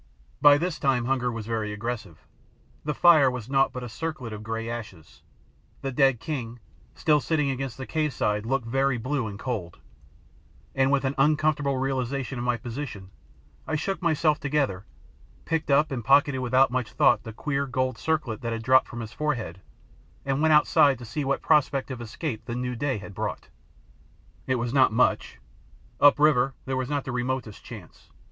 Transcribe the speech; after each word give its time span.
By 0.41 0.57
this 0.57 0.79
time 0.79 1.05
hunger 1.05 1.31
was 1.31 1.45
very 1.45 1.71
aggressive. 1.71 2.25
The 2.83 2.95
fire 2.95 3.29
was 3.29 3.47
naught 3.51 3.71
but 3.71 3.83
a 3.83 3.87
circlet 3.87 4.33
of 4.33 4.41
grey 4.41 4.67
ashes; 4.67 5.21
the 5.83 5.91
dead 5.91 6.19
king, 6.19 6.57
still 6.95 7.21
sitting 7.21 7.51
against 7.51 7.77
the 7.77 7.85
cave 7.85 8.11
side, 8.11 8.43
looked 8.43 8.65
very 8.65 8.97
blue 8.97 9.27
and 9.27 9.37
cold, 9.37 9.77
and 10.73 10.91
with 10.91 11.05
an 11.05 11.13
uncomfortable 11.19 11.77
realisation 11.77 12.39
of 12.39 12.43
my 12.43 12.57
position 12.57 13.11
I 13.67 13.75
shook 13.75 14.01
myself 14.01 14.39
together, 14.39 14.85
picked 15.45 15.69
up 15.69 15.91
and 15.91 16.03
pocketed 16.03 16.41
without 16.41 16.71
much 16.71 16.93
thought 16.93 17.21
the 17.21 17.31
queer 17.31 17.67
gold 17.67 17.99
circlet 17.99 18.41
that 18.41 18.51
had 18.53 18.63
dropped 18.63 18.87
from 18.87 19.01
his 19.01 19.13
forehead, 19.13 19.61
and 20.25 20.41
went 20.41 20.51
outside 20.51 20.97
to 20.97 21.05
see 21.05 21.23
what 21.23 21.43
prospect 21.43 21.91
of 21.91 22.01
escape 22.01 22.45
the 22.45 22.55
new 22.55 22.75
day 22.75 22.97
had 22.97 23.13
brought. 23.13 23.49
It 24.47 24.55
was 24.55 24.73
not 24.73 24.91
much. 24.91 25.37
Upriver 25.99 26.55
there 26.65 26.75
was 26.75 26.89
not 26.89 27.03
the 27.03 27.11
remotest 27.11 27.63
chance. 27.63 28.09